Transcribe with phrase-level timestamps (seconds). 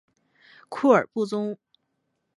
[0.67, 1.59] 库尔布宗。